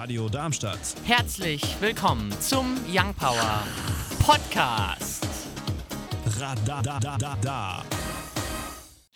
Radio 0.00 0.28
Darmstadt. 0.28 0.78
Herzlich 1.02 1.60
willkommen 1.80 2.30
zum 2.40 2.76
Young 2.88 3.12
Power 3.14 3.64
Podcast. 4.20 5.26
Radadadada. 6.38 7.82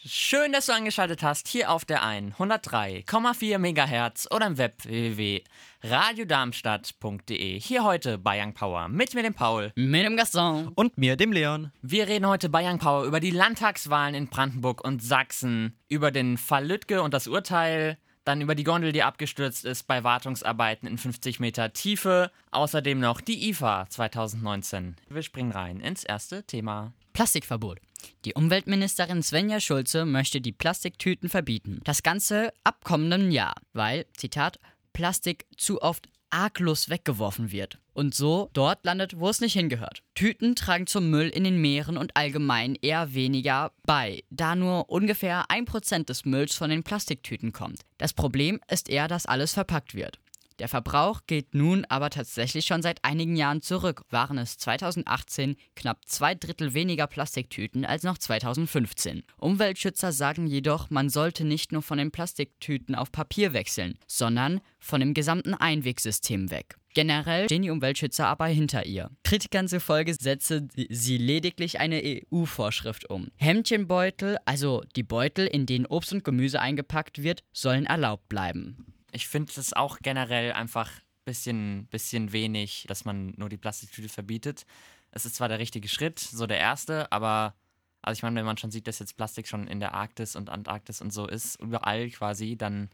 Schön, 0.05 0.51
dass 0.51 0.67
du 0.67 0.73
angeschaltet 0.73 1.23
hast 1.23 1.47
hier 1.47 1.71
auf 1.71 1.85
der 1.85 2.03
103,4 2.03 3.59
MHz 3.59 4.27
oder 4.33 4.49
im 4.49 4.59
Web 4.59 4.85
www.radiodarmstadt.de. 4.85 7.61
Hier 7.61 7.85
heute 7.85 8.19
bei 8.19 8.43
Young 8.43 8.55
Power 8.55 8.89
mit 8.89 9.15
mir 9.15 9.23
dem 9.23 9.35
Paul. 9.35 9.71
Mit 9.77 10.05
dem 10.05 10.17
Gaston. 10.17 10.73
Und 10.75 10.99
mir, 10.99 11.15
dem 11.15 11.31
Leon. 11.31 11.71
Wir 11.83 12.09
reden 12.09 12.27
heute 12.27 12.49
bei 12.49 12.69
Young 12.69 12.81
Power 12.81 13.05
über 13.05 13.21
die 13.21 13.31
Landtagswahlen 13.31 14.17
in 14.17 14.27
Brandenburg 14.27 14.83
und 14.83 15.01
Sachsen, 15.01 15.79
über 15.89 16.11
den 16.11 16.39
Fall 16.39 16.67
Lüttke 16.67 17.03
und 17.03 17.15
das 17.15 17.29
Urteil, 17.29 17.99
dann 18.25 18.41
über 18.41 18.55
die 18.55 18.65
Gondel, 18.65 18.93
die 18.93 19.03
abgestürzt 19.03 19.65
ist 19.65 19.87
bei 19.87 20.05
Wartungsarbeiten 20.05 20.89
in 20.89 20.99
50 20.99 21.41
Meter 21.41 21.73
Tiefe, 21.73 22.31
außerdem 22.51 23.01
noch 23.01 23.21
die 23.21 23.49
IFA 23.49 23.87
2019. 23.89 24.97
Wir 25.09 25.23
springen 25.23 25.53
rein 25.53 25.81
ins 25.81 26.05
erste 26.05 26.45
Thema. 26.45 26.93
Plastikverbot. 27.13 27.79
Die 28.25 28.35
Umweltministerin 28.35 29.23
Svenja 29.23 29.61
Schulze 29.61 30.05
möchte 30.05 30.41
die 30.41 30.53
Plastiktüten 30.53 31.29
verbieten. 31.29 31.81
Das 31.85 32.03
Ganze 32.03 32.53
ab 32.65 32.85
kommendem 32.85 33.31
Jahr, 33.31 33.55
weil, 33.73 34.07
Zitat, 34.17 34.59
Plastik 34.93 35.47
zu 35.57 35.81
oft 35.81 36.09
arglos 36.33 36.89
weggeworfen 36.89 37.53
wird 37.53 37.79
und 37.93 38.15
so 38.15 38.51
dort 38.53 38.85
landet, 38.85 39.19
wo 39.19 39.29
es 39.29 39.41
nicht 39.41 39.53
hingehört. 39.53 40.03
Tüten 40.15 40.57
tragen 40.57 40.87
zum 40.87 41.11
Müll 41.11 41.29
in 41.29 41.45
den 41.45 41.61
Meeren 41.61 41.97
und 41.97 42.17
allgemein 42.17 42.77
eher 42.81 43.15
weniger 43.15 43.73
bei, 43.85 44.25
da 44.31 44.57
nur 44.57 44.91
ungefähr 44.91 45.51
ein 45.51 45.65
Prozent 45.65 46.09
des 46.09 46.25
Mülls 46.25 46.55
von 46.55 46.71
den 46.71 46.83
Plastiktüten 46.83 47.53
kommt. 47.53 47.83
Das 47.99 48.13
Problem 48.15 48.61
ist 48.71 48.89
eher, 48.89 49.09
dass 49.09 49.27
alles 49.27 49.53
verpackt 49.53 49.95
wird. 49.95 50.19
Der 50.63 50.69
Verbrauch 50.69 51.23
geht 51.27 51.57
nun 51.57 51.85
aber 51.87 52.09
tatsächlich 52.09 52.67
schon 52.67 52.83
seit 52.83 53.05
einigen 53.05 53.35
Jahren 53.35 53.63
zurück. 53.63 54.05
Waren 54.11 54.39
es 54.39 54.59
2018 54.59 55.57
knapp 55.75 56.07
zwei 56.07 56.37
Drittel 56.37 56.73
weniger 56.73 57.09
Plastiktüten 57.09 57.85
als 57.85 58.05
noch 58.05 58.17
2015. 58.17 59.25
Umweltschützer 59.39 60.13
sagen 60.13 60.47
jedoch, 60.47 60.89
man 60.89 61.09
sollte 61.09 61.45
nicht 61.45 61.73
nur 61.73 61.83
von 61.83 61.99
den 61.99 62.13
Plastiktüten 62.13 62.95
auf 62.95 63.11
Papier 63.11 63.55
wechseln, 63.55 63.99
sondern 64.07 64.61
von 64.79 65.01
dem 65.01 65.15
gesamten 65.15 65.55
Einwegsystem 65.55 66.53
weg. 66.53 66.77
Generell 66.95 67.47
stehen 67.47 67.63
die 67.63 67.71
Umweltschützer 67.71 68.29
aber 68.29 68.47
hinter 68.47 68.87
ihr. 68.87 69.11
Kritikern 69.25 69.67
zufolge 69.67 70.15
setze 70.15 70.69
sie 70.91 71.19
lediglich 71.19 71.81
eine 71.81 72.01
EU-Vorschrift 72.05 73.11
um. 73.11 73.33
Hemdchenbeutel, 73.35 74.37
also 74.45 74.85
die 74.95 75.03
Beutel, 75.03 75.49
in 75.49 75.67
denen 75.67 75.87
Obst 75.87 76.13
und 76.13 76.23
Gemüse 76.23 76.61
eingepackt 76.61 77.25
wird, 77.25 77.43
sollen 77.53 77.87
erlaubt 77.87 78.29
bleiben. 78.29 78.92
Ich 79.13 79.29
finde 79.29 79.53
es 79.57 79.73
auch 79.75 79.99
generell 80.01 80.53
einfach 80.53 80.91
ein 80.91 81.25
bisschen, 81.25 81.87
bisschen 81.87 82.33
wenig, 82.33 82.87
dass 82.89 83.05
man 83.05 83.35
nur 83.37 83.49
die 83.49 83.59
Plastiktüte 83.59 84.09
verbietet. 84.09 84.67
Es 85.11 85.27
ist 85.27 85.37
zwar 85.37 85.49
der 85.49 85.59
richtige 85.59 85.89
Schritt, 85.89 86.19
so 86.19 86.47
der 86.47 86.59
erste, 86.59 87.13
aber 87.13 87.55
also 88.01 88.19
ich 88.19 88.23
meine, 88.23 88.37
wenn 88.37 88.47
man 88.47 88.57
schon 88.57 88.73
sieht, 88.73 88.89
dass 88.89 88.99
jetzt 88.99 89.17
Plastik 89.17 89.47
schon 89.47 89.69
in 89.69 89.79
der 89.79 89.95
Arktis 89.95 90.35
und 90.35 90.51
Antarktis 90.51 91.01
und 91.01 91.13
so 91.13 91.29
ist, 91.29 91.61
überall 91.61 92.11
quasi, 92.11 92.57
dann 92.57 92.91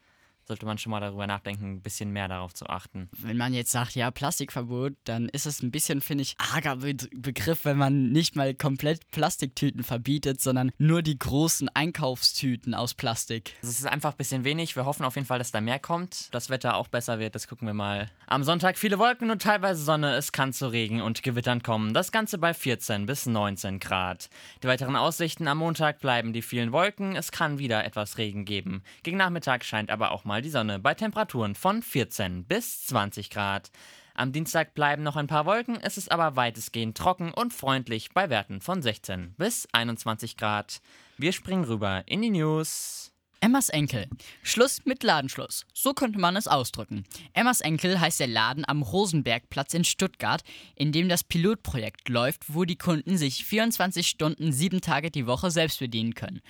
sollte 0.48 0.64
man 0.64 0.78
schon 0.78 0.90
mal 0.90 1.00
darüber 1.00 1.26
nachdenken, 1.26 1.74
ein 1.74 1.82
bisschen 1.82 2.10
mehr 2.10 2.26
darauf 2.26 2.54
zu 2.54 2.66
achten. 2.66 3.10
Wenn 3.18 3.36
man 3.36 3.52
jetzt 3.52 3.70
sagt, 3.70 3.94
ja, 3.94 4.10
Plastikverbot, 4.10 4.94
dann 5.04 5.28
ist 5.28 5.44
es 5.44 5.62
ein 5.62 5.70
bisschen, 5.70 6.00
finde 6.00 6.22
ich, 6.22 6.36
arger 6.38 6.76
Be 6.76 6.94
Begriff, 7.14 7.66
wenn 7.66 7.76
man 7.76 8.12
nicht 8.12 8.34
mal 8.34 8.54
komplett 8.54 9.10
Plastiktüten 9.10 9.84
verbietet, 9.84 10.40
sondern 10.40 10.72
nur 10.78 11.02
die 11.02 11.18
großen 11.18 11.68
Einkaufstüten 11.68 12.74
aus 12.74 12.94
Plastik. 12.94 13.52
Es 13.60 13.68
ist 13.68 13.86
einfach 13.86 14.12
ein 14.12 14.16
bisschen 14.16 14.44
wenig. 14.44 14.74
Wir 14.74 14.86
hoffen 14.86 15.04
auf 15.04 15.16
jeden 15.16 15.26
Fall, 15.26 15.38
dass 15.38 15.52
da 15.52 15.60
mehr 15.60 15.78
kommt. 15.78 16.32
Das 16.34 16.48
Wetter 16.48 16.76
auch 16.76 16.88
besser 16.88 17.18
wird, 17.18 17.34
das 17.34 17.46
gucken 17.46 17.68
wir 17.68 17.74
mal. 17.74 18.10
Am 18.26 18.42
Sonntag 18.42 18.78
viele 18.78 18.98
Wolken 18.98 19.30
und 19.30 19.42
teilweise 19.42 19.84
Sonne. 19.84 20.14
Es 20.14 20.32
kann 20.32 20.54
zu 20.54 20.68
Regen 20.72 21.02
und 21.02 21.22
Gewittern 21.22 21.62
kommen. 21.62 21.92
Das 21.92 22.10
Ganze 22.10 22.38
bei 22.38 22.54
14 22.54 23.04
bis 23.04 23.26
19 23.26 23.80
Grad. 23.80 24.30
Die 24.62 24.66
weiteren 24.66 24.96
Aussichten 24.96 25.46
am 25.46 25.58
Montag 25.58 26.00
bleiben 26.00 26.32
die 26.32 26.42
vielen 26.42 26.72
Wolken. 26.72 27.16
Es 27.16 27.32
kann 27.32 27.58
wieder 27.58 27.84
etwas 27.84 28.16
Regen 28.16 28.46
geben. 28.46 28.82
Gegen 29.02 29.18
Nachmittag 29.18 29.62
scheint 29.62 29.90
aber 29.90 30.10
auch 30.12 30.24
mal 30.24 30.37
die 30.42 30.50
Sonne 30.50 30.78
bei 30.78 30.94
Temperaturen 30.94 31.54
von 31.54 31.82
14 31.82 32.44
bis 32.44 32.86
20 32.86 33.30
Grad. 33.30 33.70
Am 34.14 34.32
Dienstag 34.32 34.74
bleiben 34.74 35.02
noch 35.02 35.16
ein 35.16 35.26
paar 35.28 35.46
Wolken, 35.46 35.78
es 35.80 35.96
ist 35.96 36.10
aber 36.10 36.34
weitestgehend 36.34 36.96
trocken 36.96 37.32
und 37.32 37.52
freundlich 37.52 38.10
bei 38.14 38.30
Werten 38.30 38.60
von 38.60 38.82
16 38.82 39.34
bis 39.36 39.68
21 39.72 40.36
Grad. 40.36 40.80
Wir 41.16 41.32
springen 41.32 41.64
rüber 41.64 42.02
in 42.06 42.22
die 42.22 42.30
News. 42.30 43.12
Emmas 43.40 43.68
Enkel. 43.68 44.08
Schluss 44.42 44.84
mit 44.84 45.04
Ladenschluss. 45.04 45.64
So 45.72 45.94
könnte 45.94 46.18
man 46.18 46.34
es 46.34 46.48
ausdrücken. 46.48 47.04
Emmas 47.32 47.60
Enkel 47.60 48.00
heißt 48.00 48.18
der 48.18 48.26
Laden 48.26 48.64
am 48.66 48.82
Rosenbergplatz 48.82 49.74
in 49.74 49.84
Stuttgart, 49.84 50.42
in 50.74 50.90
dem 50.90 51.08
das 51.08 51.22
Pilotprojekt 51.22 52.08
läuft, 52.08 52.52
wo 52.52 52.64
die 52.64 52.76
Kunden 52.76 53.16
sich 53.16 53.44
24 53.44 54.08
Stunden, 54.08 54.52
sieben 54.52 54.80
Tage 54.80 55.12
die 55.12 55.28
Woche 55.28 55.52
selbst 55.52 55.78
bedienen 55.78 56.14
können 56.14 56.40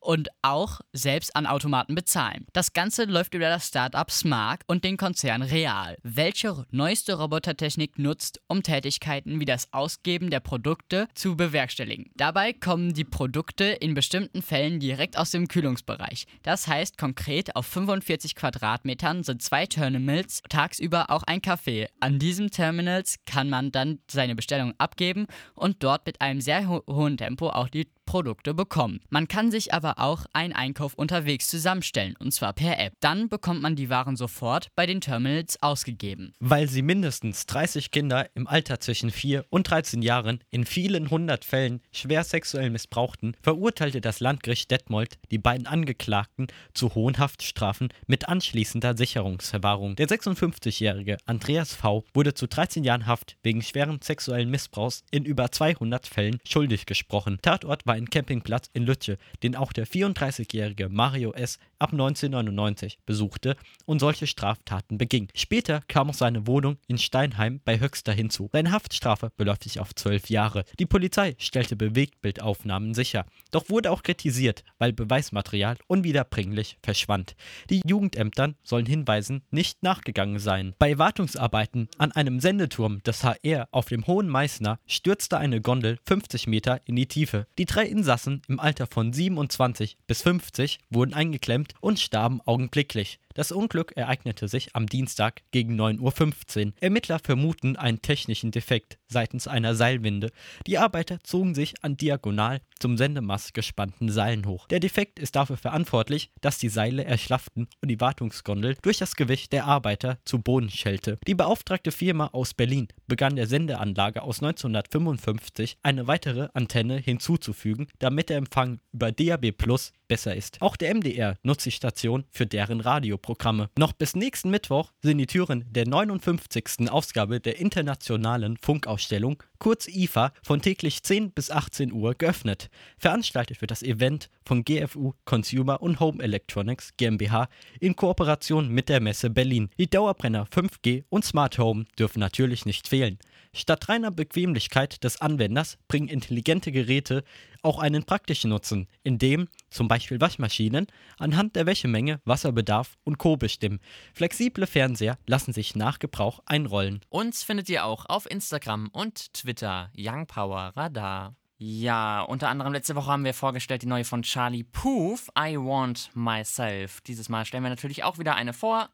und 0.00 0.28
auch 0.42 0.80
selbst 0.92 1.34
an 1.36 1.46
Automaten 1.46 1.94
bezahlen. 1.94 2.46
Das 2.52 2.72
Ganze 2.72 3.04
läuft 3.04 3.34
über 3.34 3.48
das 3.48 3.68
Startup 3.68 4.10
Smart 4.10 4.62
und 4.66 4.84
den 4.84 4.96
Konzern 4.96 5.42
Real, 5.42 5.96
welche 6.02 6.66
neueste 6.70 7.14
Robotertechnik 7.14 7.98
nutzt, 7.98 8.40
um 8.48 8.62
Tätigkeiten 8.62 9.40
wie 9.40 9.44
das 9.44 9.72
Ausgeben 9.72 10.30
der 10.30 10.40
Produkte 10.40 11.08
zu 11.14 11.36
bewerkstelligen. 11.36 12.10
Dabei 12.14 12.52
kommen 12.52 12.94
die 12.94 13.04
Produkte 13.04 13.64
in 13.64 13.94
bestimmten 13.94 14.42
Fällen 14.42 14.80
direkt 14.80 15.18
aus 15.18 15.30
dem 15.30 15.48
Kühlungsbereich. 15.48 16.26
Das 16.42 16.66
heißt 16.66 16.98
konkret, 16.98 17.56
auf 17.56 17.66
45 17.66 18.34
Quadratmetern 18.34 19.22
sind 19.22 19.42
zwei 19.42 19.66
Terminals, 19.66 20.42
tagsüber 20.48 21.10
auch 21.10 21.22
ein 21.24 21.40
Café. 21.40 21.88
An 22.00 22.18
diesen 22.18 22.50
Terminals 22.50 23.16
kann 23.26 23.50
man 23.50 23.72
dann 23.72 23.98
seine 24.10 24.34
Bestellung 24.34 24.74
abgeben 24.78 25.26
und 25.54 25.82
dort 25.82 26.06
mit 26.06 26.20
einem 26.20 26.40
sehr 26.40 26.68
ho 26.68 26.82
hohen 26.88 27.16
Tempo 27.16 27.48
auch 27.48 27.68
die 27.68 27.88
Produkte 28.06 28.54
bekommen. 28.54 29.00
Man 29.10 29.28
kann 29.28 29.50
sich 29.50 29.74
aber 29.74 29.98
auch 29.98 30.24
einen 30.32 30.54
Einkauf 30.54 30.94
unterwegs 30.94 31.48
zusammenstellen, 31.48 32.14
und 32.18 32.32
zwar 32.32 32.52
per 32.52 32.78
App. 32.78 32.94
Dann 33.00 33.28
bekommt 33.28 33.60
man 33.60 33.76
die 33.76 33.90
Waren 33.90 34.16
sofort 34.16 34.68
bei 34.74 34.86
den 34.86 35.00
Terminals 35.00 35.62
ausgegeben. 35.62 36.32
Weil 36.40 36.68
sie 36.68 36.82
mindestens 36.82 37.46
30 37.46 37.90
Kinder 37.90 38.28
im 38.34 38.46
Alter 38.46 38.80
zwischen 38.80 39.10
4 39.10 39.44
und 39.50 39.68
13 39.68 40.00
Jahren 40.00 40.40
in 40.50 40.64
vielen 40.64 41.10
hundert 41.10 41.44
Fällen 41.44 41.82
schwer 41.92 42.24
sexuell 42.24 42.70
missbrauchten, 42.70 43.36
verurteilte 43.42 44.00
das 44.00 44.20
Landgericht 44.20 44.70
Detmold 44.70 45.18
die 45.30 45.38
beiden 45.38 45.66
Angeklagten 45.66 46.46
zu 46.72 46.94
hohen 46.94 47.18
Haftstrafen 47.18 47.88
mit 48.06 48.28
anschließender 48.28 48.96
Sicherungsverwahrung. 48.96 49.96
Der 49.96 50.08
56-jährige 50.08 51.18
Andreas 51.26 51.74
V. 51.74 52.04
wurde 52.14 52.34
zu 52.34 52.46
13 52.46 52.84
Jahren 52.84 53.06
Haft 53.06 53.36
wegen 53.42 53.62
schweren 53.62 54.00
sexuellen 54.00 54.50
Missbrauchs 54.50 55.02
in 55.10 55.24
über 55.24 55.50
200 55.50 56.06
Fällen 56.06 56.38
schuldig 56.46 56.86
gesprochen. 56.86 57.38
Tatort 57.42 57.86
war 57.86 57.95
ein 57.96 58.10
Campingplatz 58.10 58.70
in 58.72 58.84
Lütje, 58.84 59.18
den 59.42 59.56
auch 59.56 59.72
der 59.72 59.86
34-jährige 59.86 60.88
Mario 60.88 61.32
S. 61.32 61.58
ab 61.78 61.92
1999 61.92 62.98
besuchte 63.06 63.56
und 63.84 63.98
solche 63.98 64.26
Straftaten 64.26 64.98
beging. 64.98 65.28
Später 65.34 65.82
kam 65.88 66.10
auch 66.10 66.14
seine 66.14 66.46
Wohnung 66.46 66.78
in 66.88 66.98
Steinheim 66.98 67.60
bei 67.64 67.80
Höxter 67.80 68.12
hinzu. 68.12 68.48
Seine 68.52 68.72
Haftstrafe 68.72 69.30
beläuft 69.36 69.64
sich 69.64 69.80
auf 69.80 69.94
zwölf 69.94 70.30
Jahre. 70.30 70.64
Die 70.78 70.86
Polizei 70.86 71.34
stellte 71.38 71.76
Bewegtbildaufnahmen 71.76 72.94
sicher, 72.94 73.26
doch 73.50 73.68
wurde 73.68 73.90
auch 73.90 74.02
kritisiert, 74.02 74.64
weil 74.78 74.92
Beweismaterial 74.92 75.76
unwiederbringlich 75.86 76.78
verschwand. 76.82 77.36
Die 77.70 77.82
Jugendämtern 77.86 78.56
sollen 78.62 78.86
Hinweisen 78.86 79.42
nicht 79.50 79.82
nachgegangen 79.82 80.38
sein. 80.38 80.74
Bei 80.78 80.98
Wartungsarbeiten 80.98 81.88
an 81.98 82.12
einem 82.12 82.40
Sendeturm 82.40 83.02
des 83.02 83.24
HR 83.24 83.68
auf 83.70 83.86
dem 83.86 84.06
Hohen 84.06 84.28
Meißner 84.28 84.78
stürzte 84.86 85.38
eine 85.38 85.60
Gondel 85.60 85.98
50 86.04 86.46
Meter 86.46 86.80
in 86.84 86.96
die 86.96 87.06
Tiefe. 87.06 87.46
Die 87.58 87.64
drei 87.64 87.84
Insassen 87.86 88.42
im 88.48 88.60
Alter 88.60 88.86
von 88.86 89.12
27 89.12 89.96
bis 90.06 90.22
50 90.22 90.78
wurden 90.90 91.14
eingeklemmt 91.14 91.65
und 91.80 92.00
starben 92.00 92.40
augenblicklich. 92.42 93.18
Das 93.36 93.52
Unglück 93.52 93.92
ereignete 93.96 94.48
sich 94.48 94.74
am 94.74 94.86
Dienstag 94.86 95.42
gegen 95.50 95.78
9.15 95.78 96.68
Uhr. 96.68 96.72
Ermittler 96.80 97.18
vermuten 97.22 97.76
einen 97.76 98.00
technischen 98.00 98.50
Defekt 98.50 98.96
seitens 99.08 99.46
einer 99.46 99.74
Seilwinde. 99.74 100.30
Die 100.66 100.78
Arbeiter 100.78 101.18
zogen 101.22 101.54
sich 101.54 101.74
an 101.84 101.98
diagonal 101.98 102.62
zum 102.78 102.96
Sendemast 102.96 103.52
gespannten 103.52 104.10
Seilen 104.10 104.46
hoch. 104.46 104.66
Der 104.68 104.80
Defekt 104.80 105.18
ist 105.18 105.36
dafür 105.36 105.58
verantwortlich, 105.58 106.30
dass 106.40 106.56
die 106.56 106.70
Seile 106.70 107.04
erschlafften 107.04 107.68
und 107.82 107.88
die 107.90 108.00
Wartungsgondel 108.00 108.76
durch 108.80 108.96
das 108.96 109.16
Gewicht 109.16 109.52
der 109.52 109.66
Arbeiter 109.66 110.18
zu 110.24 110.38
Boden 110.38 110.70
schellte. 110.70 111.18
Die 111.26 111.34
beauftragte 111.34 111.92
Firma 111.92 112.28
aus 112.28 112.54
Berlin 112.54 112.88
begann 113.06 113.36
der 113.36 113.46
Sendeanlage 113.46 114.22
aus 114.22 114.42
1955 114.42 115.76
eine 115.82 116.06
weitere 116.06 116.48
Antenne 116.54 116.96
hinzuzufügen, 116.96 117.88
damit 117.98 118.30
der 118.30 118.38
Empfang 118.38 118.80
über 118.92 119.12
DAB 119.12 119.52
Plus 119.52 119.92
besser 120.08 120.34
ist. 120.34 120.62
Auch 120.62 120.76
der 120.76 120.94
MDR 120.94 121.36
nutzt 121.42 121.66
die 121.66 121.70
Station 121.70 122.24
für 122.30 122.46
deren 122.46 122.80
Radio 122.80 123.18
Programme. 123.26 123.70
Noch 123.76 123.92
bis 123.92 124.14
nächsten 124.14 124.50
Mittwoch 124.50 124.92
sind 125.02 125.18
die 125.18 125.26
Türen 125.26 125.64
der 125.68 125.84
59. 125.84 126.88
Ausgabe 126.88 127.40
der 127.40 127.58
Internationalen 127.58 128.56
Funkausstellung, 128.56 129.42
kurz 129.58 129.88
IFA, 129.88 130.32
von 130.44 130.62
täglich 130.62 131.02
10 131.02 131.32
bis 131.32 131.50
18 131.50 131.90
Uhr 131.90 132.14
geöffnet. 132.14 132.70
Veranstaltet 132.98 133.60
wird 133.60 133.72
das 133.72 133.82
Event 133.82 134.30
von 134.44 134.62
GFU 134.62 135.14
Consumer 135.24 135.82
und 135.82 135.98
Home 135.98 136.22
Electronics 136.22 136.96
GmbH 136.96 137.48
in 137.80 137.96
Kooperation 137.96 138.68
mit 138.68 138.88
der 138.88 139.00
Messe 139.00 139.28
Berlin. 139.28 139.70
Die 139.76 139.90
Dauerbrenner 139.90 140.46
5G 140.46 141.02
und 141.08 141.24
Smart 141.24 141.58
Home 141.58 141.86
dürfen 141.98 142.20
natürlich 142.20 142.64
nicht 142.64 142.86
fehlen. 142.86 143.18
Statt 143.56 143.88
reiner 143.88 144.10
Bequemlichkeit 144.10 145.02
des 145.02 145.22
Anwenders 145.22 145.78
bringen 145.88 146.08
intelligente 146.08 146.72
Geräte 146.72 147.24
auch 147.62 147.78
einen 147.78 148.04
praktischen 148.04 148.50
Nutzen, 148.50 148.86
indem 149.02 149.48
zum 149.70 149.88
Beispiel 149.88 150.20
Waschmaschinen 150.20 150.86
anhand 151.18 151.56
der 151.56 151.64
Wäschemenge, 151.64 152.20
Wasserbedarf 152.26 152.98
und 153.04 153.16
Co. 153.16 153.38
bestimmen. 153.38 153.80
Flexible 154.12 154.66
Fernseher 154.66 155.16
lassen 155.26 155.54
sich 155.54 155.74
nach 155.74 155.98
Gebrauch 155.98 156.40
einrollen. 156.44 157.00
Uns 157.08 157.42
findet 157.44 157.70
ihr 157.70 157.86
auch 157.86 158.04
auf 158.04 158.30
Instagram 158.30 158.88
und 158.92 159.32
Twitter 159.32 159.90
Young 159.96 160.26
Power 160.26 160.72
Radar. 160.76 161.34
Ja, 161.56 162.20
unter 162.20 162.50
anderem 162.50 162.74
letzte 162.74 162.94
Woche 162.94 163.10
haben 163.10 163.24
wir 163.24 163.32
vorgestellt 163.32 163.80
die 163.80 163.86
neue 163.86 164.04
von 164.04 164.20
Charlie 164.20 164.64
Puth, 164.64 165.28
I 165.38 165.56
Want 165.56 166.10
Myself. 166.12 167.00
Dieses 167.00 167.30
Mal 167.30 167.46
stellen 167.46 167.62
wir 167.62 167.70
natürlich 167.70 168.04
auch 168.04 168.18
wieder 168.18 168.34
eine 168.34 168.52
vor. 168.52 168.90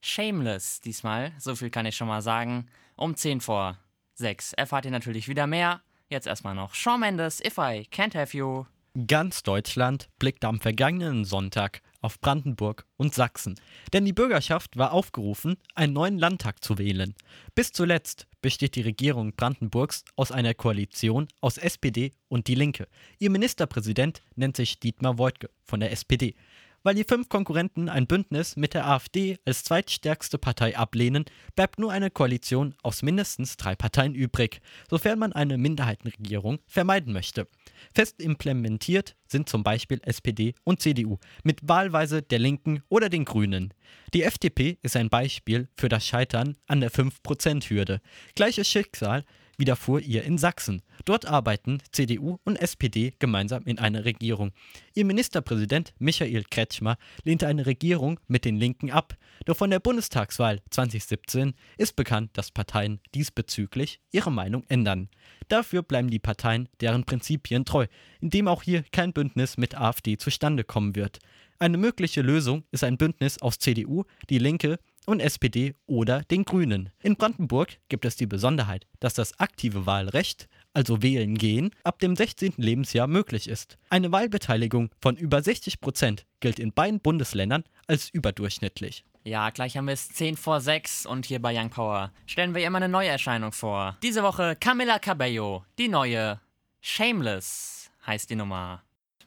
Shameless 0.00 0.80
diesmal, 0.80 1.32
so 1.38 1.54
viel 1.54 1.68
kann 1.68 1.84
ich 1.84 1.96
schon 1.96 2.08
mal 2.08 2.22
sagen. 2.22 2.66
Um 2.96 3.14
10 3.14 3.42
vor 3.42 3.76
6 4.20 4.52
erfahrt 4.52 4.84
ihr 4.84 4.92
natürlich 4.92 5.26
wieder 5.26 5.48
mehr. 5.48 5.80
Jetzt 6.08 6.28
erstmal 6.28 6.54
noch 6.54 6.74
Shawn 6.74 7.00
Mendes, 7.00 7.40
If 7.40 7.58
I 7.58 7.88
Can't 7.92 8.14
Have 8.14 8.36
You. 8.36 8.64
Ganz 9.06 9.42
Deutschland 9.42 10.08
blickte 10.18 10.48
am 10.48 10.60
vergangenen 10.60 11.24
Sonntag 11.24 11.80
auf 12.00 12.20
Brandenburg 12.20 12.86
und 12.96 13.14
Sachsen, 13.14 13.54
denn 13.92 14.04
die 14.04 14.12
Bürgerschaft 14.12 14.76
war 14.76 14.92
aufgerufen, 14.92 15.56
einen 15.74 15.92
neuen 15.92 16.18
Landtag 16.18 16.64
zu 16.64 16.78
wählen. 16.78 17.14
Bis 17.54 17.72
zuletzt 17.72 18.26
besteht 18.42 18.74
die 18.74 18.80
Regierung 18.82 19.34
Brandenburgs 19.34 20.04
aus 20.16 20.32
einer 20.32 20.54
Koalition 20.54 21.28
aus 21.40 21.58
SPD 21.58 22.12
und 22.28 22.48
Die 22.48 22.54
Linke. 22.54 22.88
Ihr 23.18 23.30
Ministerpräsident 23.30 24.22
nennt 24.34 24.56
sich 24.56 24.80
Dietmar 24.80 25.18
Woidke 25.18 25.50
von 25.64 25.80
der 25.80 25.92
SPD. 25.92 26.34
Weil 26.82 26.94
die 26.94 27.04
fünf 27.04 27.28
Konkurrenten 27.28 27.90
ein 27.90 28.06
Bündnis 28.06 28.56
mit 28.56 28.72
der 28.72 28.86
AfD 28.86 29.38
als 29.44 29.64
zweitstärkste 29.64 30.38
Partei 30.38 30.76
ablehnen, 30.76 31.26
bleibt 31.54 31.78
nur 31.78 31.92
eine 31.92 32.10
Koalition 32.10 32.74
aus 32.82 33.02
mindestens 33.02 33.58
drei 33.58 33.76
Parteien 33.76 34.14
übrig, 34.14 34.60
sofern 34.88 35.18
man 35.18 35.34
eine 35.34 35.58
Minderheitenregierung 35.58 36.58
vermeiden 36.66 37.12
möchte. 37.12 37.48
Fest 37.94 38.20
implementiert 38.22 39.14
sind 39.26 39.48
zum 39.48 39.62
Beispiel 39.62 40.00
SPD 40.02 40.54
und 40.64 40.80
CDU, 40.80 41.18
mit 41.44 41.60
wahlweise 41.68 42.22
der 42.22 42.38
Linken 42.38 42.82
oder 42.88 43.10
den 43.10 43.26
Grünen. 43.26 43.74
Die 44.14 44.22
FDP 44.22 44.78
ist 44.82 44.96
ein 44.96 45.10
Beispiel 45.10 45.68
für 45.76 45.90
das 45.90 46.06
Scheitern 46.06 46.56
an 46.66 46.80
der 46.80 46.90
5%-Hürde. 46.90 48.00
Gleiches 48.34 48.68
Schicksal 48.68 49.24
widerfuhr 49.60 50.00
ihr 50.00 50.24
in 50.24 50.38
Sachsen. 50.38 50.82
Dort 51.04 51.26
arbeiten 51.26 51.78
CDU 51.92 52.38
und 52.44 52.56
SPD 52.56 53.12
gemeinsam 53.20 53.62
in 53.64 53.78
einer 53.78 54.04
Regierung. 54.04 54.52
Ihr 54.94 55.04
Ministerpräsident 55.04 55.94
Michael 55.98 56.42
Kretschmer 56.50 56.96
lehnte 57.24 57.46
eine 57.46 57.66
Regierung 57.66 58.18
mit 58.26 58.44
den 58.44 58.56
Linken 58.56 58.90
ab. 58.90 59.16
Doch 59.44 59.56
von 59.56 59.70
der 59.70 59.78
Bundestagswahl 59.78 60.60
2017 60.70 61.54
ist 61.78 61.94
bekannt, 61.94 62.30
dass 62.34 62.50
Parteien 62.50 63.00
diesbezüglich 63.14 64.00
ihre 64.10 64.32
Meinung 64.32 64.64
ändern. 64.68 65.08
Dafür 65.48 65.82
bleiben 65.82 66.10
die 66.10 66.18
Parteien 66.18 66.68
deren 66.80 67.04
Prinzipien 67.04 67.64
treu, 67.64 67.86
indem 68.20 68.48
auch 68.48 68.62
hier 68.62 68.82
kein 68.92 69.12
Bündnis 69.12 69.56
mit 69.56 69.76
AfD 69.76 70.16
zustande 70.16 70.64
kommen 70.64 70.96
wird. 70.96 71.18
Eine 71.58 71.76
mögliche 71.76 72.22
Lösung 72.22 72.64
ist 72.70 72.84
ein 72.84 72.96
Bündnis 72.96 73.42
aus 73.42 73.58
CDU, 73.58 74.04
die 74.30 74.38
Linke 74.38 74.78
und 75.10 75.20
SPD 75.20 75.74
oder 75.86 76.22
den 76.22 76.44
Grünen. 76.44 76.90
In 77.02 77.16
Brandenburg 77.16 77.78
gibt 77.88 78.04
es 78.04 78.16
die 78.16 78.26
Besonderheit, 78.26 78.86
dass 79.00 79.14
das 79.14 79.38
aktive 79.38 79.86
Wahlrecht, 79.86 80.48
also 80.72 81.02
wählen 81.02 81.36
gehen, 81.36 81.70
ab 81.84 81.98
dem 81.98 82.16
16. 82.16 82.54
Lebensjahr 82.56 83.06
möglich 83.06 83.48
ist. 83.48 83.78
Eine 83.88 84.12
Wahlbeteiligung 84.12 84.90
von 85.00 85.16
über 85.16 85.42
60 85.42 85.80
Prozent 85.80 86.26
gilt 86.40 86.58
in 86.58 86.72
beiden 86.72 87.00
Bundesländern 87.00 87.64
als 87.86 88.08
überdurchschnittlich. 88.08 89.04
Ja, 89.22 89.50
gleich 89.50 89.76
haben 89.76 89.86
wir 89.86 89.94
es 89.94 90.08
10 90.08 90.36
vor 90.36 90.60
6 90.60 91.04
und 91.04 91.26
hier 91.26 91.42
bei 91.42 91.54
Young 91.54 91.70
Power 91.70 92.10
stellen 92.26 92.54
wir 92.54 92.64
immer 92.64 92.78
eine 92.78 92.88
neue 92.88 93.08
Erscheinung 93.08 93.52
vor. 93.52 93.98
Diese 94.02 94.22
Woche 94.22 94.56
Camila 94.58 94.98
Cabello, 94.98 95.64
die 95.78 95.88
neue 95.88 96.40
Shameless 96.80 97.90
heißt 98.06 98.30
die 98.30 98.36
Nummer. 98.36 98.82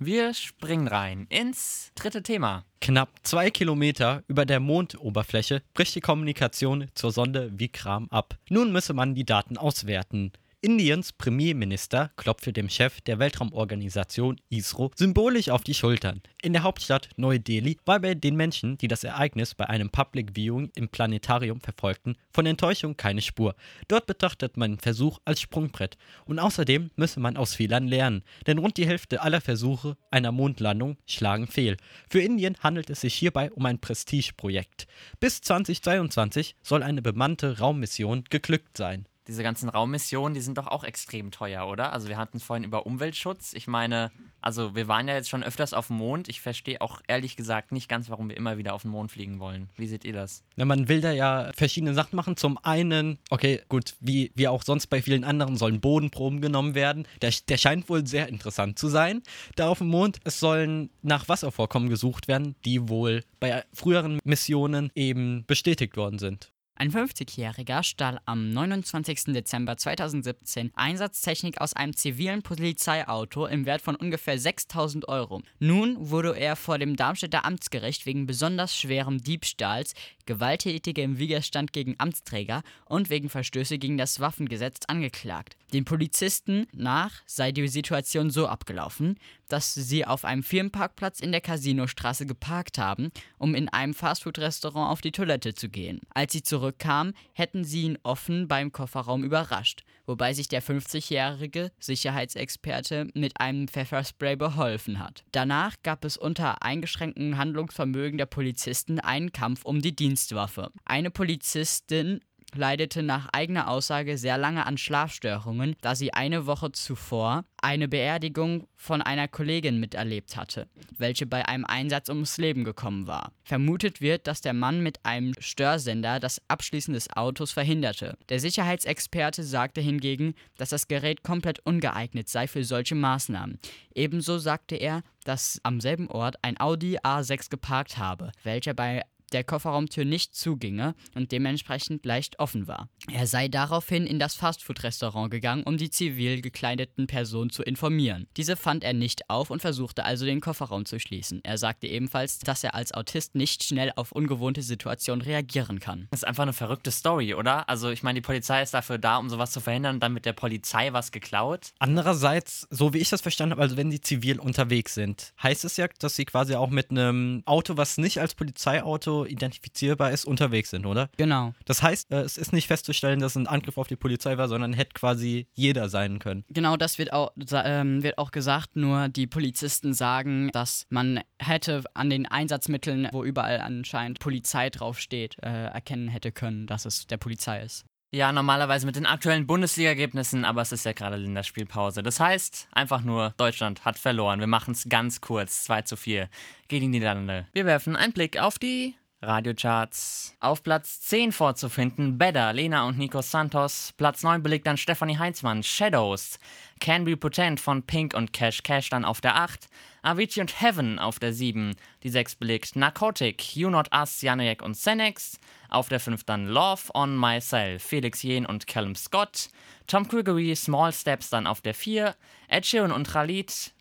Wir 0.06 0.34
springen 0.34 0.90
rein 0.90 1.28
ins 1.30 1.94
dritte 1.96 2.24
Thema. 2.24 2.66
Knapp 2.82 3.10
zwei 3.24 3.50
Kilometer 3.50 4.24
über 4.28 4.46
der 4.46 4.60
Mondoberfläche 4.60 5.64
bricht 5.74 5.96
die 5.96 6.02
Kommunikation 6.02 6.88
zur 6.94 7.14
Sonde 7.14 7.58
Vikram 7.58 8.10
ab. 8.10 8.38
Nun 8.50 8.74
müsse 8.74 8.94
man 8.94 9.16
die 9.16 9.24
Daten 9.24 9.58
auswerten. 9.58 10.34
Indiens 10.65 11.12
Premierminister 11.12 12.12
klopfte 12.15 12.54
dem 12.54 12.69
Chef 12.69 13.01
der 13.01 13.19
Weltraumorganisation 13.19 14.39
ISRO 14.50 14.92
symbolisch 14.95 15.50
auf 15.50 15.65
die 15.65 15.74
Schultern. 15.74 16.21
In 16.42 16.54
der 16.54 16.63
Hauptstadt 16.63 17.10
Neu-Delhi 17.18 17.80
war 17.83 18.00
bei 18.00 18.15
den 18.15 18.38
Menschen, 18.38 18.77
die 18.77 18.88
das 18.88 19.04
Ereignis 19.04 19.56
bei 19.56 19.68
einem 19.68 19.89
Public 19.89 20.38
Viewing 20.38 20.71
im 20.75 20.88
Planetarium 20.88 21.60
verfolgten, 21.60 22.15
von 22.31 22.45
Enttäuschung 22.45 22.95
keine 22.95 23.21
Spur. 23.21 23.56
Dort 23.89 24.06
betrachtet 24.06 24.56
man 24.56 24.75
den 24.75 24.80
Versuch 24.80 25.19
als 25.25 25.42
Sprungbrett. 25.42 25.98
Und 26.24 26.39
außerdem 26.39 26.92
müsse 26.95 27.19
man 27.19 27.36
aus 27.36 27.56
Fehlern 27.56 27.89
lernen, 27.89 28.24
denn 28.48 28.57
rund 28.57 28.77
die 28.77 28.88
Hälfte 28.88 29.21
aller 29.21 29.42
Versuche 29.42 29.98
einer 30.12 30.31
Mondlandung 30.31 30.95
schlagen 31.06 31.48
fehl. 31.48 31.75
Für 32.09 32.21
Indien 32.21 32.56
handelt 32.62 32.89
es 32.89 33.01
sich 33.01 33.16
hierbei 33.16 33.51
um 33.51 33.66
ein 33.66 33.80
Prestigeprojekt. 33.80 34.88
Bis 35.19 35.42
2022 35.42 36.56
soll 36.63 36.83
eine 36.83 37.01
bemannte 37.01 37.59
Raummission 37.59 38.24
geglückt 38.30 38.77
sein 38.77 39.09
diese 39.28 39.44
ganzen 39.44 39.70
Raummissionen, 39.70 40.34
die 40.34 40.42
sind 40.42 40.58
doch 40.58 40.68
auch 40.68 40.84
extrem 40.84 41.31
teuer, 41.31 41.68
oder? 41.68 41.94
Also 41.94 42.08
wir 42.10 42.18
hatten 42.18 42.38
es 42.38 42.44
vorhin 42.44 42.64
über 42.64 42.86
Umweltschutz. 42.86 43.54
Ich 43.54 43.68
meine, 43.68 44.12
also 44.42 44.75
wir 44.75 44.90
waren 44.90 45.08
ja 45.08 45.16
jetzt 45.16 45.30
schon 45.30 45.44
öfters 45.44 45.74
auf 45.74 45.88
dem 45.88 45.98
Mond. 45.98 46.28
Ich 46.28 46.42
verstehe 46.42 46.81
auch 46.81 47.02
ehrlich 47.08 47.38
gesagt 47.38 47.72
nicht 47.72 47.88
ganz, 47.88 48.10
warum 48.10 48.28
wir 48.28 48.36
immer 48.36 48.58
wieder 48.58 48.74
auf 48.74 48.81
den 48.81 48.92
Mond 48.92 49.12
fliegen 49.12 49.40
wollen. 49.40 49.70
Wie 49.78 49.88
seht 49.88 50.04
ihr 50.04 50.12
das? 50.12 50.44
Na, 50.58 50.66
man 50.66 50.90
will 50.90 51.00
da 51.00 51.12
ja 51.12 51.52
verschiedene 51.56 51.94
Sachen 51.94 52.18
machen. 52.18 52.36
Zum 52.36 52.58
einen, 52.58 53.18
okay, 53.30 53.62
gut, 53.70 53.96
wie, 54.02 54.31
wie 54.36 54.50
auch 54.50 54.64
sonst 54.64 54.88
bei 54.88 55.02
vielen 55.02 55.24
anderen, 55.24 55.56
sollen 55.56 55.80
Bodenproben 55.80 56.42
genommen 56.42 56.76
werden. 56.76 57.08
Der, 57.22 57.31
der 57.48 57.58
scheint 57.58 57.88
wohl 57.88 58.06
sehr 58.06 58.28
interessant 58.28 58.78
zu 58.78 58.90
sein. 58.90 59.24
Da 59.56 59.69
auf 59.69 59.78
dem 59.78 59.88
Mond, 59.88 60.19
es 60.26 60.42
sollen 60.42 60.90
nach 61.02 61.30
Wasservorkommen 61.30 61.90
gesucht 61.90 62.28
werden, 62.28 62.56
die 62.66 62.90
wohl 62.90 63.24
bei 63.40 63.64
früheren 63.74 64.19
Missionen 64.26 64.92
eben 64.96 65.46
bestätigt 65.48 65.96
worden 65.96 66.19
sind. 66.19 66.53
Ein 66.75 66.92
50-Jähriger 66.92 67.84
stahl 67.84 68.20
am 68.25 68.50
29. 68.50 69.25
Dezember 69.25 69.78
2017 69.78 70.72
Einsatztechnik 70.74 71.62
aus 71.62 71.74
einem 71.74 71.96
zivilen 71.96 72.42
Polizeiauto 72.42 73.46
im 73.46 73.68
Wert 73.68 73.84
von 73.84 73.96
ungefähr 73.96 74.40
6000 74.40 75.08
Euro. 75.08 75.44
Nun 75.60 76.10
wurde 76.10 76.36
er 76.36 76.56
vor 76.56 76.80
dem 76.80 76.96
Darmstädter 76.96 77.46
Amtsgericht 77.46 78.08
wegen 78.08 78.25
besonders 78.25 78.75
schwerem 78.75 79.20
Diebstahls, 79.22 79.94
gewalttätigem 80.25 81.18
Widerstand 81.18 81.74
gegen 81.74 81.95
Amtsträger 81.97 82.64
und 82.86 83.09
wegen 83.09 83.30
Verstöße 83.30 83.78
gegen 83.78 83.97
das 83.97 84.19
Waffengesetz 84.19 84.80
angeklagt. 84.88 85.57
Den 85.74 85.86
Polizisten 85.86 86.68
nach 86.71 87.12
sei 87.26 87.52
die 87.52 87.68
Situation 87.68 88.30
so 88.30 88.47
abgelaufen, 88.47 89.18
dass 89.47 89.74
sie 89.74 90.06
auf 90.06 90.26
einem 90.26 90.44
Firmenparkplatz 90.44 91.19
in 91.19 91.31
der 91.31 91.42
Casinostraße 91.42 92.26
geparkt 92.26 92.78
haben, 92.78 93.12
um 93.38 93.56
in 93.56 93.69
einem 93.69 93.94
Fastfood-Restaurant 93.94 94.92
auf 94.92 95.02
die 95.02 95.12
Toilette 95.12 95.54
zu 95.54 95.69
gehen. 95.69 96.02
Als 96.14 96.33
sie 96.33 96.44
zurückkamen, 96.44 97.14
hätten 97.33 97.64
sie 97.64 97.83
ihn 97.83 97.97
offen 98.04 98.47
beim 98.47 98.71
Kofferraum 98.71 99.24
überrascht, 99.24 99.83
wobei 100.06 100.33
sich 100.33 100.47
der 100.47 100.64
50-jährige 100.64 101.71
Sicherheitsexperte 101.80 103.07
mit 103.14 103.40
einem 103.40 103.68
Pfefferspray 103.68 104.36
beholfen 104.36 105.00
hat. 105.00 105.24
Danach 105.31 105.76
gab 105.83 106.06
es 106.06 106.18
unter 106.18 106.64
eingeschränktem 106.64 107.38
Handlungsvermögen 107.38 108.18
der 108.18 108.26
Polizisten 108.26 109.00
einen 109.00 109.31
Kampf 109.31 109.66
um 109.66 109.81
die 109.81 109.95
Dienstwaffe. 110.14 110.70
Eine 110.86 111.10
Polizistin 111.10 112.20
leidete 112.56 113.02
nach 113.02 113.30
eigener 113.34 113.68
Aussage 113.68 114.20
sehr 114.20 114.38
lange 114.38 114.68
an 114.68 114.78
Schlafstörungen, 114.78 115.76
da 115.82 115.96
sie 115.96 116.14
eine 116.14 116.46
Woche 116.46 116.72
zuvor 116.72 117.46
eine 117.64 117.88
Beerdigung 117.88 118.68
von 118.76 119.02
einer 119.02 119.28
Kollegin 119.28 119.80
miterlebt 119.80 120.36
hatte, 120.36 120.68
welche 120.98 121.26
bei 121.26 121.48
einem 121.48 121.66
Einsatz 121.66 122.10
ums 122.10 122.38
Leben 122.38 122.64
gekommen 122.64 123.08
war. 123.08 123.32
Vermutet 123.44 124.02
wird, 124.02 124.28
dass 124.28 124.42
der 124.42 124.54
Mann 124.54 124.84
mit 124.84 125.04
einem 125.04 125.34
Störsender 125.40 126.20
das 126.20 126.42
Abschließen 126.48 126.94
des 126.94 127.10
Autos 127.16 127.52
verhinderte. 127.52 128.18
Der 128.30 128.40
Sicherheitsexperte 128.40 129.44
sagte 129.44 129.82
hingegen, 129.82 130.36
dass 130.58 130.70
das 130.70 130.88
Gerät 130.88 131.24
komplett 131.24 131.60
ungeeignet 131.66 132.30
sei 132.30 132.48
für 132.48 132.64
solche 132.64 132.96
Maßnahmen. 132.96 133.58
Ebenso 133.96 134.38
sagte 134.38 134.76
er, 134.76 135.02
dass 135.24 135.60
am 135.64 135.80
selben 135.80 136.10
Ort 136.10 136.36
ein 136.42 136.60
Audi 136.60 137.00
A6 137.00 137.50
geparkt 137.50 137.98
habe, 137.98 138.32
welcher 138.44 138.74
bei 138.74 139.04
der 139.33 139.44
Kofferraumtür 139.44 140.06
nicht 140.06 140.35
zuginge 140.35 140.95
und 141.16 141.31
dementsprechend 141.31 142.06
leicht 142.06 142.40
offen 142.40 142.68
war. 142.68 142.90
Er 143.11 143.28
sei 143.28 143.47
daraufhin 143.47 144.06
in 144.06 144.19
das 144.19 144.35
Fastfood-Restaurant 144.35 145.31
gegangen, 145.31 145.63
um 145.63 145.78
die 145.78 145.90
zivil 145.90 146.42
gekleideten 146.42 147.07
Personen 147.07 147.49
zu 147.49 147.63
informieren. 147.63 148.28
Diese 148.37 148.56
fand 148.56 148.83
er 148.83 148.94
nicht 148.94 149.30
auf 149.30 149.49
und 149.49 149.61
versuchte 149.61 150.06
also 150.06 150.25
den 150.25 150.42
Kofferraum 150.42 150.85
zu 150.85 150.99
schließen. 150.99 151.42
Er 151.44 151.57
sagte 151.57 151.87
ebenfalls, 151.87 152.40
dass 152.40 152.63
er 152.63 152.75
als 152.75 152.94
Autist 152.94 153.35
nicht 153.35 153.63
schnell 153.63 153.92
auf 153.95 154.11
ungewohnte 154.11 154.61
Situationen 154.61 155.21
reagieren 155.21 155.80
kann. 155.80 156.07
Das 156.11 156.21
ist 156.21 156.28
einfach 156.28 156.44
eine 156.44 156.54
verrückte 156.54 156.92
Story, 156.92 157.33
oder? 157.33 157.68
Also 157.69 157.90
ich 157.90 158.04
meine, 158.04 158.18
die 158.18 158.25
Polizei 158.25 158.61
ist 158.61 158.73
dafür 158.73 158.97
da, 158.97 159.18
um 159.18 159.30
sowas 159.30 159.52
zu 159.52 159.59
verhindern 159.59 159.95
und 159.95 160.04
dann 160.04 160.13
mit 160.13 160.25
der 160.25 160.33
Polizei 160.33 160.94
was 160.94 161.11
geklaut. 161.11 161.71
Andererseits, 161.80 162.68
so 162.69 162.94
wie 162.94 162.99
ich 162.99 163.09
das 163.09 163.21
verstanden 163.21 163.52
habe, 163.52 163.61
also 163.61 163.78
wenn 163.78 163.90
die 163.90 164.02
zivil 164.02 164.40
unterwegs 164.40 164.94
sind, 164.94 165.33
heißt 165.42 165.66
es 165.66 165.78
ja, 165.78 165.87
dass 165.99 166.16
sie 166.16 166.25
quasi 166.25 166.56
auch 166.56 166.69
mit 166.69 166.92
einem 166.92 167.44
Auto, 167.45 167.78
was 167.78 167.97
nicht 167.97 168.19
als 168.19 168.35
Polizeiauto 168.35 169.22
identifizierbar 169.25 170.11
ist, 170.11 170.25
unterwegs 170.25 170.69
sind, 170.69 170.85
oder? 170.85 171.09
Genau. 171.18 171.53
Das 171.65 171.81
heißt, 171.81 172.11
äh, 172.11 172.21
es 172.21 172.37
ist 172.37 172.53
nicht 172.53 172.68
festzustellen, 172.68 173.19
dass 173.19 173.33
es 173.33 173.37
ein 173.37 173.47
Angriff 173.47 173.77
auf 173.77 173.87
die 173.87 173.95
Polizei 173.95 174.37
war, 174.37 174.47
sondern 174.47 174.73
hätte 174.73 174.94
quasi 174.94 175.47
jeder 175.53 175.89
sein 175.89 176.19
können. 176.19 176.44
Genau, 176.49 176.77
das 176.77 176.97
wird 176.97 177.13
auch, 177.13 177.31
ähm, 177.51 178.03
wird 178.03 178.18
auch 178.18 178.31
gesagt, 178.31 178.75
nur 178.75 179.09
die 179.09 179.27
Polizisten 179.27 179.94
sagen, 179.94 180.49
dass 180.53 180.85
man 180.89 181.21
hätte 181.39 181.83
an 181.94 182.09
den 182.09 182.25
Einsatzmitteln, 182.25 183.09
wo 183.11 183.23
überall 183.23 183.59
anscheinend 183.61 184.19
Polizei 184.19 184.69
draufsteht, 184.69 185.37
äh, 185.42 185.65
erkennen 185.65 186.07
hätte 186.07 186.31
können, 186.31 186.68
dass 186.68 186.85
es 186.85 187.07
der 187.07 187.18
Polizei 187.18 187.61
ist. 187.61 187.85
Ja, 188.13 188.31
normalerweise 188.31 188.85
mit 188.85 188.95
den 188.95 189.07
aktuellen 189.07 189.47
Bundesliga-Ergebnissen, 189.47 190.45
aber 190.45 190.61
es 190.61 190.71
ist 190.71 190.85
ja 190.85 190.94
gerade 190.94 191.15
Länderspielpause. 191.15 192.03
Das 192.03 192.19
heißt, 192.19 192.68
einfach 192.71 193.01
nur, 193.01 193.33
Deutschland 193.37 193.85
hat 193.85 193.97
verloren. 193.97 194.39
Wir 194.39 194.45
machen 194.45 194.75
es 194.75 194.87
ganz 194.87 195.19
kurz, 195.19 195.63
2 195.63 195.81
zu 195.81 195.95
4 195.95 196.30
gegen 196.68 196.92
die 196.92 196.99
Niederlande. 196.99 197.47
Wir 197.53 197.65
werfen 197.65 197.95
einen 197.95 198.13
Blick 198.13 198.39
auf 198.39 198.59
die 198.59 198.94
Radiocharts. 199.23 200.35
Auf 200.39 200.63
Platz 200.63 200.99
10 201.01 201.31
vorzufinden, 201.31 202.18
Better, 202.18 202.51
Lena 202.51 202.85
und 202.85 202.97
Nico 202.97 203.21
Santos. 203.21 203.94
Platz 203.97 204.21
9 204.21 204.44
belegt 204.44 204.68
dann 204.68 204.77
Stefanie 204.77 205.18
Heinzmann, 205.18 205.63
Shadows. 205.63 206.37
Can 206.80 207.06
Be 207.06 207.15
Potent 207.15 207.59
von 207.59 207.83
Pink 207.83 208.13
und 208.13 208.33
Cash 208.33 208.63
Cash 208.63 208.89
dann 208.89 209.06
auf 209.06 209.21
der 209.21 209.37
8. 209.37 209.69
Avicii 210.01 210.42
und 210.42 210.61
Heaven 210.61 210.99
auf 210.99 211.19
der 211.19 211.31
7. 211.31 211.75
Die 212.03 212.09
6 212.09 212.35
belegt 212.35 212.75
Narcotic, 212.75 213.56
You 213.56 213.69
Not 213.69 213.89
Us, 213.95 214.21
Janujek 214.21 214.61
und 214.61 214.75
Senex. 214.75 215.39
Auf 215.69 215.87
der 215.87 216.01
5 216.01 216.25
dann 216.25 216.47
Love 216.47 216.92
on 216.94 217.18
Myself, 217.18 217.81
Felix 217.81 218.21
Jen 218.21 218.45
und 218.45 218.68
Callum 218.68 218.95
Scott. 218.95 219.49
Tom 219.87 220.07
Gregory, 220.07 220.56
Small 220.56 220.92
Steps 220.92 221.30
dann 221.30 221.47
auf 221.47 221.61
der 221.61 221.73
4. 221.73 222.15
Ed 222.49 222.65
Sheeran 222.65 222.92
und 222.92 223.09
Khalid, 223.09 223.73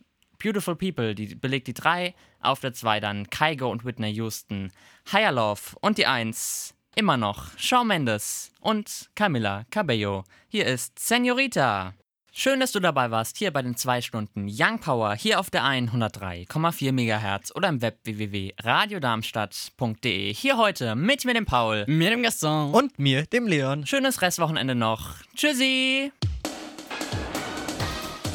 Beautiful 0.42 0.76
People, 0.76 1.14
die 1.14 1.34
belegt 1.34 1.68
die 1.68 1.74
3. 1.74 2.14
Auf 2.40 2.60
der 2.60 2.72
2 2.72 3.00
dann 3.00 3.28
Kygo 3.30 3.70
und 3.70 3.84
Whitney 3.84 4.10
Houston. 4.10 4.72
Higher 5.12 5.32
Love 5.32 5.60
und 5.80 5.98
die 5.98 6.06
1. 6.06 6.74
Immer 6.94 7.16
noch 7.16 7.56
Shawn 7.56 7.86
Mendes 7.86 8.52
und 8.60 9.08
Camila 9.14 9.64
Cabello. 9.70 10.24
Hier 10.48 10.66
ist 10.66 10.98
Senorita. 10.98 11.94
Schön, 12.34 12.60
dass 12.60 12.72
du 12.72 12.80
dabei 12.80 13.10
warst, 13.10 13.36
hier 13.36 13.50
bei 13.50 13.60
den 13.60 13.76
2 13.76 14.00
Stunden 14.00 14.48
Young 14.48 14.78
Power, 14.78 15.14
hier 15.14 15.38
auf 15.38 15.50
der 15.50 15.64
103,4 15.64 16.90
MHz 16.90 17.54
oder 17.54 17.68
im 17.68 17.82
Web 17.82 17.98
www.radiodarmstadt.de. 18.04 20.32
Hier 20.32 20.56
heute 20.56 20.94
mit 20.94 21.26
mir, 21.26 21.34
dem 21.34 21.44
Paul. 21.44 21.84
Mit 21.86 22.10
dem 22.10 22.22
Gaston. 22.22 22.72
Und 22.72 22.98
mir, 22.98 23.26
dem 23.26 23.46
Leon. 23.46 23.86
Schönes 23.86 24.22
Restwochenende 24.22 24.74
noch. 24.74 25.16
Tschüssi! 25.36 26.10